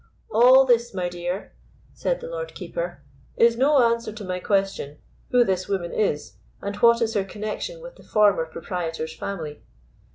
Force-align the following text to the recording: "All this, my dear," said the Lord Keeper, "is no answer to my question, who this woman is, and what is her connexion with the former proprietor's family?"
"All 0.31 0.65
this, 0.65 0.95
my 0.95 1.09
dear," 1.09 1.53
said 1.93 2.21
the 2.21 2.27
Lord 2.27 2.55
Keeper, 2.55 3.03
"is 3.37 3.55
no 3.55 3.83
answer 3.87 4.11
to 4.11 4.23
my 4.23 4.39
question, 4.39 4.97
who 5.29 5.43
this 5.43 5.67
woman 5.67 5.91
is, 5.93 6.37
and 6.59 6.75
what 6.77 7.03
is 7.03 7.13
her 7.13 7.23
connexion 7.23 7.81
with 7.83 7.97
the 7.97 8.03
former 8.03 8.47
proprietor's 8.47 9.15
family?" 9.15 9.61